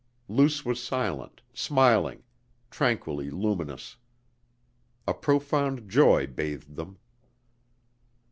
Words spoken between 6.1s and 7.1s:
bathed them.